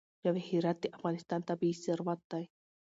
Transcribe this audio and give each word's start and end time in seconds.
جواهرات 0.23 0.77
د 0.81 0.85
افغانستان 0.97 1.39
طبعي 1.49 1.73
ثروت 1.83 2.21
دی. 2.31 2.43